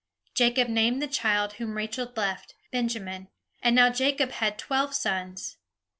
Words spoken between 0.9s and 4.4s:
the child whom Rachel left, Benjamin; and now Jacob